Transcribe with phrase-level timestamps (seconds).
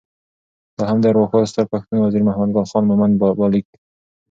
[0.77, 3.67] دا هم د ارواښاد ستر پښتون وزیر محمد ګل خان مومند بابا لیک: